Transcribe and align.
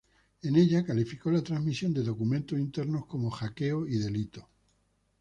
En 0.41 0.55
ella, 0.55 0.83
calificó 0.83 1.29
la 1.29 1.43
transmisión 1.43 1.93
de 1.93 2.01
documentos 2.01 2.57
internos 2.57 3.05
como 3.05 3.29
hackeo 3.29 3.85
y 3.85 3.99
delito. 3.99 4.49